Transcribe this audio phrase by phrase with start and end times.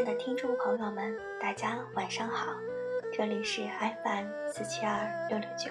[0.00, 2.56] 爱的听众朋友们，大家晚上好，
[3.12, 3.60] 这里是
[4.02, 5.70] FM 四七二六六九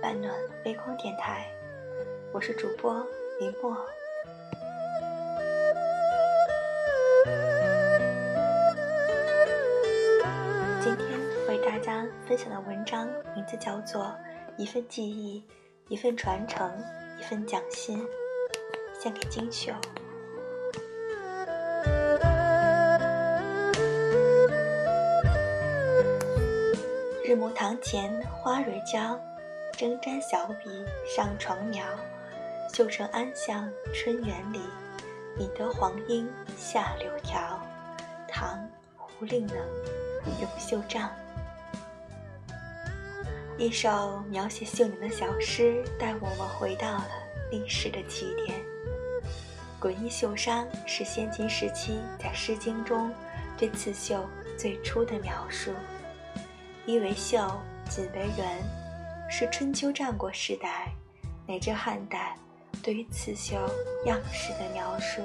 [0.00, 1.46] 半暖微光电台，
[2.32, 3.06] 我是主播
[3.38, 3.76] 林墨。
[10.80, 11.06] 今天
[11.46, 14.04] 为大家分享的文章名字叫做
[14.56, 15.44] 《一份记忆，
[15.88, 16.72] 一份传承，
[17.20, 18.02] 一份匠心》，
[18.98, 19.74] 献给金秀。
[27.28, 29.20] 日暮堂前花蕊娇，
[29.72, 31.84] 争沾小笔上床描。
[32.72, 34.62] 绣成安巷春园里，
[35.36, 36.26] 引得黄莺
[36.56, 37.60] 下柳条。
[38.26, 38.56] 唐·
[38.96, 39.56] 胡令能，
[40.40, 41.10] 咏绣帐。
[43.58, 47.10] 一首描写秀年的小诗，带我们回到了
[47.50, 48.58] 历史的起点。
[49.78, 53.12] 滚衣绣裳是先秦时期在《诗经》中
[53.58, 54.26] 对刺绣
[54.56, 55.72] 最初的描述。
[56.88, 57.38] 衣为袖，
[57.90, 58.46] 锦为纶，
[59.28, 60.90] 是春秋战国时代
[61.46, 62.34] 乃至汉代
[62.82, 63.56] 对于刺绣
[64.06, 65.20] 样式的描述。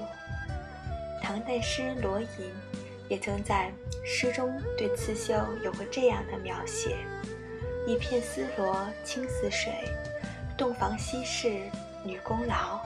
[1.22, 2.52] 唐代诗人罗隐
[3.08, 3.72] 也曾在
[4.04, 5.34] 诗中对刺绣
[5.64, 6.98] 有过这样的描写：
[7.88, 9.72] 一片丝罗青似水，
[10.58, 11.62] 洞房西事
[12.04, 12.82] 女功劳。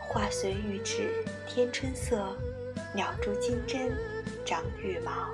[0.00, 2.34] 画随玉指添春色，
[2.94, 3.94] 鸟筑金针
[4.42, 5.28] 长羽毛。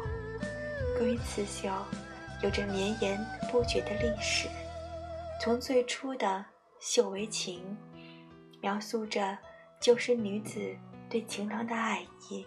[0.98, 1.70] 关于刺绣。
[2.42, 3.18] 有着绵延
[3.50, 4.48] 不绝的历史，
[5.40, 6.44] 从最初的
[6.80, 7.76] 绣为情，
[8.60, 9.38] 描述着
[9.80, 10.76] 旧时女子
[11.08, 12.44] 对情郎的爱意，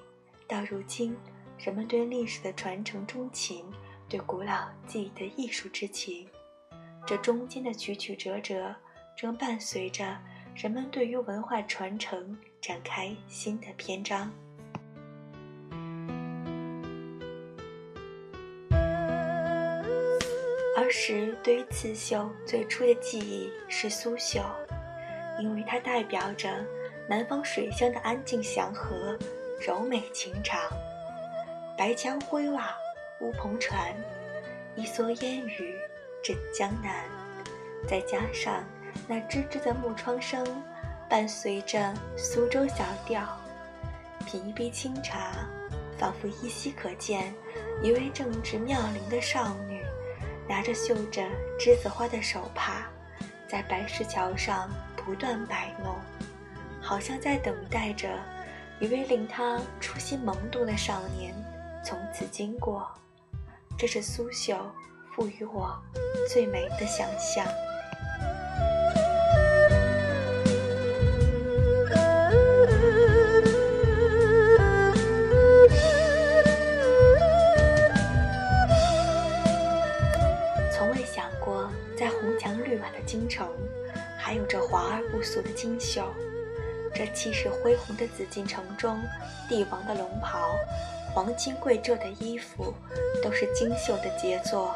[0.47, 1.15] 到如今
[1.57, 3.65] 人们对历史的传承钟情，
[4.09, 6.27] 对古老记忆的艺术之情，
[7.05, 8.75] 这中间的曲曲折折，
[9.15, 10.17] 正伴随着
[10.53, 14.29] 人们对于文化传承展开新的篇章。
[20.85, 24.43] 当时对于刺绣最初的记忆是苏绣，
[25.39, 26.63] 因为它代表着
[27.09, 29.17] 南方水乡的安静祥和、
[29.59, 30.61] 柔美情长。
[31.75, 32.77] 白墙灰瓦
[33.19, 33.95] 乌篷船，
[34.75, 35.73] 一蓑烟雨
[36.23, 37.03] 枕江南。
[37.87, 38.63] 再加上
[39.07, 40.45] 那吱吱的木窗声，
[41.09, 43.25] 伴随着苏州小调，
[44.27, 45.31] 品一杯清茶，
[45.97, 47.33] 仿佛依稀可见
[47.81, 49.74] 一位正值妙龄的少女。
[50.47, 51.21] 拿着绣着
[51.59, 52.87] 栀子花的手帕，
[53.47, 55.95] 在白石桥上不断摆弄，
[56.81, 58.09] 好像在等待着
[58.79, 61.33] 一位令他初心萌动的少年
[61.83, 62.87] 从此经过。
[63.77, 64.55] 这是苏绣
[65.13, 65.75] 赋予我
[66.31, 67.45] 最美的想象。
[81.97, 83.47] 在红墙绿瓦的京城
[84.17, 86.13] 还有着华而不俗的金绣，
[86.93, 88.99] 这气势恢宏的紫禁城中，
[89.47, 90.55] 帝王的龙袍、
[91.13, 92.73] 黄金贵胄的衣服，
[93.23, 94.75] 都是金绣的杰作。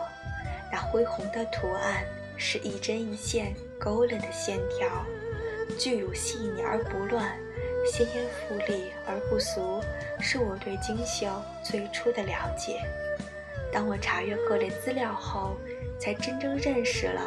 [0.72, 2.06] 那恢宏的图案
[2.38, 4.88] 是一针一线勾勒的线条，
[5.78, 7.36] 巨乳细腻而不乱，
[7.92, 9.82] 鲜艳富丽而不俗，
[10.22, 11.28] 是我对金绣
[11.64, 12.80] 最初的了解。
[13.74, 15.58] 当我查阅各类资料后，
[16.00, 17.22] 才真正认识了。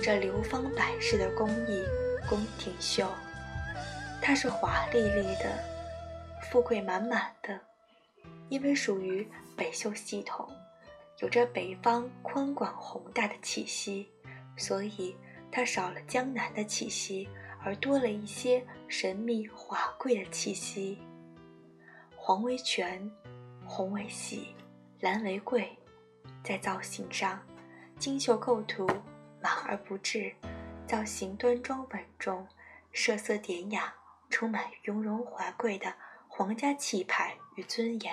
[0.00, 1.82] 这流芳百世的工艺
[2.28, 3.08] 宫廷绣，
[4.22, 5.58] 它是华丽丽的，
[6.42, 7.58] 富贵满满的，
[8.48, 10.48] 因为属于北绣系统，
[11.18, 14.08] 有着北方宽广宏大的气息，
[14.56, 15.16] 所以
[15.50, 17.28] 它少了江南的气息，
[17.64, 20.98] 而多了一些神秘华贵的气息。
[22.14, 23.10] 黄为全，
[23.66, 24.54] 红为喜，
[25.00, 25.68] 蓝为贵，
[26.44, 27.42] 在造型上，
[27.98, 28.86] 精绣构图。
[29.40, 30.34] 马而不滞，
[30.84, 32.44] 造型端庄稳重，
[32.92, 33.94] 色色典雅，
[34.28, 35.94] 充满雍容华贵的
[36.26, 38.12] 皇家气派与尊严。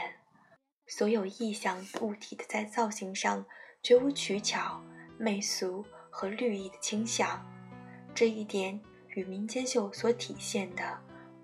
[0.86, 3.44] 所有意象物体的在造型上
[3.82, 4.80] 绝无取巧、
[5.18, 7.44] 媚俗和绿意的倾向。
[8.14, 8.80] 这一点
[9.16, 10.96] 与民间绣所体现的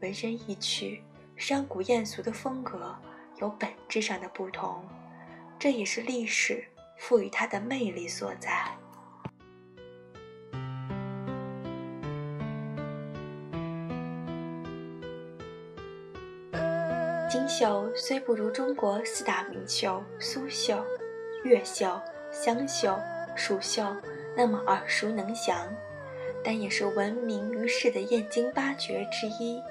[0.01, 1.03] 文人意趣、
[1.35, 2.95] 商古艳俗的风格
[3.37, 4.87] 有本质上的不同。
[5.57, 6.63] 这也是历史
[6.97, 8.71] 赋予它的魅力所在。
[17.29, 20.85] 金绣虽不如中国四大名绣苏绣、
[21.45, 22.99] 越绣、湘绣、
[23.37, 23.95] 蜀绣
[24.35, 25.73] 那么耳熟能详，
[26.43, 29.63] 但也是闻名于世的燕京八绝之一。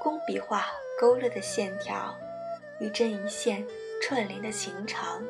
[0.00, 0.64] 工笔画
[0.98, 2.16] 勾勒的线条，
[2.80, 3.66] 一针一线
[4.02, 5.22] 串联的情长，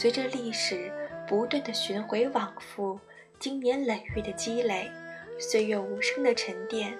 [0.00, 0.92] 随着历史
[1.26, 3.00] 不断的循回往复，
[3.40, 4.88] 经年累月的积累，
[5.40, 6.96] 岁月无声的沉淀，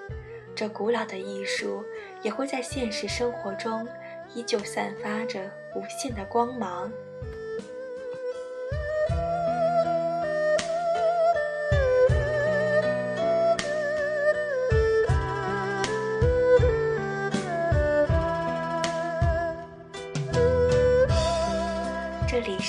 [0.53, 1.85] 这古老的艺术
[2.23, 3.87] 也会在现实生活中
[4.35, 6.91] 依旧散发着无限的光芒。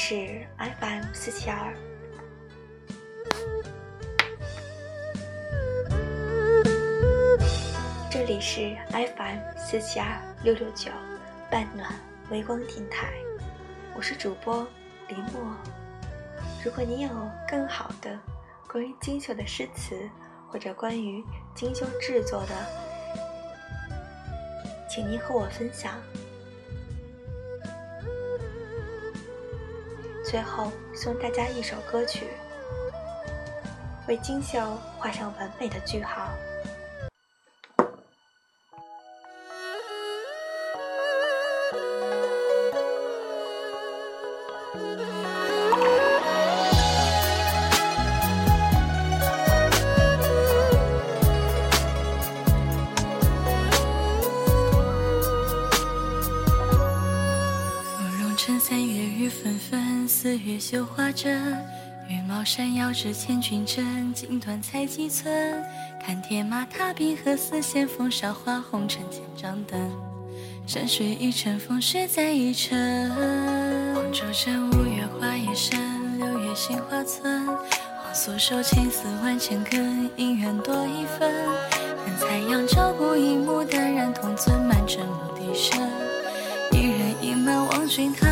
[0.01, 0.15] 是
[0.57, 1.73] FM 四七二，
[8.09, 10.89] 这里是 FM 四七二六六九
[11.51, 11.93] 半暖
[12.31, 13.11] 微光电台，
[13.93, 14.65] 我是主播
[15.09, 15.53] 林墨。
[16.63, 17.09] 如果你有
[17.45, 18.17] 更好的
[18.69, 20.09] 关于精修的诗词，
[20.47, 21.21] 或者关于
[21.53, 22.55] 精修制作的，
[24.89, 25.95] 请您和我分享。
[30.29, 32.27] 最后送大家一首歌曲，
[34.07, 34.59] 为金秀
[34.95, 36.29] 画上完美的句号。
[60.49, 61.55] 月绣花针，
[62.09, 65.63] 羽毛扇摇指千军阵，锦缎裁几寸？
[66.03, 69.79] 看铁马踏冰河，丝线风韶华红尘千帐灯。
[70.65, 72.75] 山水一程，风雪再一程。
[73.93, 77.45] 黄州镇五月花叶深，六月杏花村。
[77.45, 81.31] 黄素手青丝万千根，姻缘多一分。
[82.03, 85.79] 看残阳照孤影，牡丹染铜樽，满城牧笛声。
[86.71, 88.28] 一人一门望君踏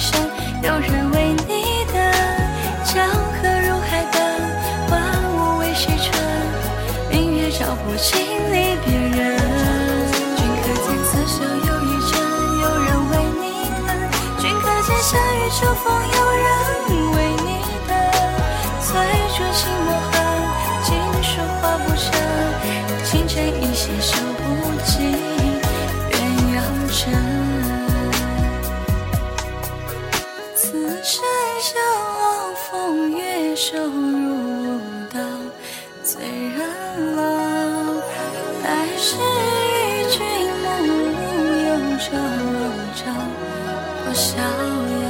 [0.00, 0.18] 生，
[0.62, 1.94] 有人为你等。
[2.82, 4.18] 江河入海奔，
[4.90, 4.98] 万
[5.34, 6.08] 物为谁春？
[7.10, 8.16] 明月照不尽
[8.50, 9.38] 离别人。
[10.36, 12.12] 君可见刺绣又一针，
[12.62, 13.44] 有人为你
[13.86, 13.88] 疼。
[14.38, 15.92] 君可见夏雨秋风，
[33.54, 34.80] 收入
[35.12, 35.20] 刀
[36.02, 37.20] 醉人老，
[38.64, 40.16] 来世与君
[40.62, 41.20] 暮暮
[41.66, 41.68] 游
[41.98, 42.06] 朝
[42.96, 42.98] 朝
[44.02, 45.04] 多逍遥。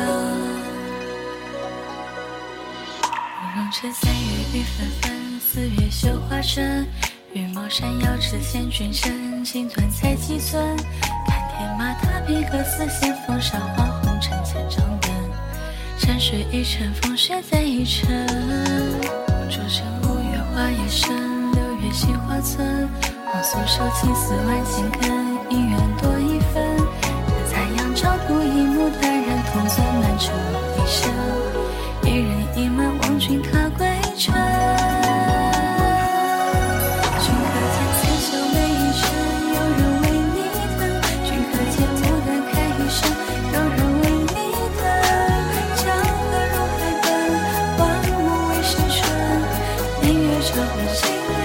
[3.05, 3.08] 芙
[3.55, 4.19] 蓉城三月
[4.53, 6.85] 雨纷纷，四月绣花针。
[7.32, 10.76] 羽毛扇遥指千军阵，锦缎裁几寸？
[11.29, 14.99] 看天马踏冰河，丝线风沙花红尘千帐灯。
[16.00, 18.08] 山水一程，风雪再一程。
[19.26, 22.88] 红烛城五月花叶深，六月杏花村。
[23.26, 25.10] 黄素手青丝万千根，
[25.50, 26.74] 姻缘多一分。
[26.74, 30.82] 等残阳照孤影，牡丹染铜樽，满城牧笛
[50.94, 51.40] 心。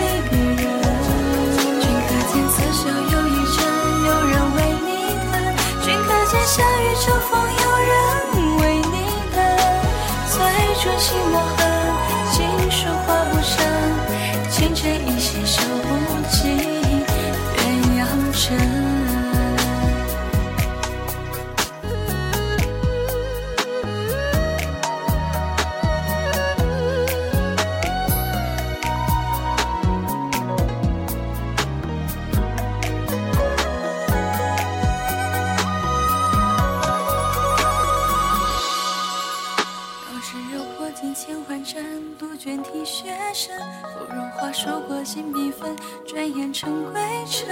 [40.52, 41.84] 柔破尽千环针，
[42.20, 43.56] 杜鹃啼血声。
[43.94, 45.76] 芙蓉花疏过锦笔分，
[46.08, 47.48] 转眼成归尘。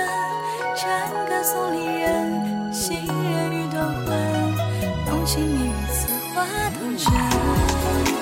[0.76, 4.06] 战歌送离人，新人欲断魂。
[5.08, 6.46] 浓情蜜语似花
[6.80, 6.98] 真。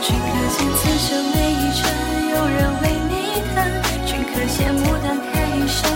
[0.02, 1.82] 君可见，此生每一程，
[2.30, 3.12] 有人为你
[3.56, 3.58] 等。
[4.06, 5.91] 君可见，牡丹开一生。